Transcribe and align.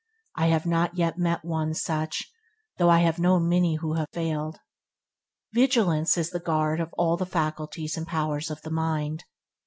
I 0.35 0.47
have 0.47 0.65
not 0.65 0.97
yet 0.97 1.19
met 1.19 1.45
one 1.45 1.75
such, 1.75 2.23
though 2.79 2.89
I 2.89 3.01
have 3.01 3.19
known 3.19 3.47
many 3.47 3.75
who 3.75 3.93
have 3.93 4.07
failed. 4.11 4.57
Vigilance 5.53 6.17
is 6.17 6.31
the 6.31 6.39
guard 6.39 6.79
of 6.79 6.91
all 6.97 7.17
the 7.17 7.25
faculties 7.27 7.95
and 7.97 8.07
powers 8.07 8.49
of 8.49 8.63
the 8.63 8.71
mind. 8.71 9.25